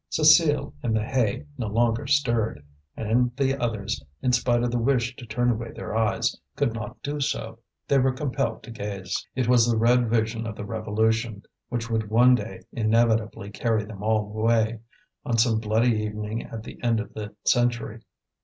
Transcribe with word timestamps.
Cécile, 0.09 0.73
in 0.81 0.93
the 0.93 1.03
hay, 1.03 1.45
no 1.59 1.67
longer 1.67 2.07
stirred; 2.07 2.63
and 2.97 3.35
the 3.37 3.55
others, 3.55 4.03
in 4.23 4.31
spite 4.31 4.63
of 4.63 4.71
the 4.71 4.79
wish 4.79 5.15
to 5.15 5.27
turn 5.27 5.51
away 5.51 5.73
their 5.73 5.95
eyes, 5.95 6.35
could 6.55 6.73
not 6.73 6.99
do 7.03 7.19
so: 7.19 7.59
they 7.87 7.99
were 7.99 8.11
compelled 8.11 8.63
to 8.63 8.71
gaze. 8.71 9.27
It 9.35 9.47
was 9.47 9.67
the 9.69 9.77
red 9.77 10.09
vision 10.09 10.47
of 10.47 10.55
the 10.55 10.65
revolution, 10.65 11.43
which 11.69 11.91
would 11.91 12.09
one 12.09 12.33
day 12.33 12.63
inevitably 12.71 13.51
carry 13.51 13.85
them 13.85 14.01
all 14.01 14.21
away, 14.25 14.79
on 15.23 15.37
some 15.37 15.59
bloody 15.59 15.91
evening 16.01 16.41
at 16.47 16.63
the 16.63 16.81
end 16.83 16.99
of 16.99 17.13
the 17.13 17.35
century. 17.45 18.01